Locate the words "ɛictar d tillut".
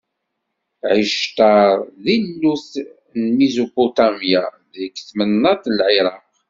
0.95-2.71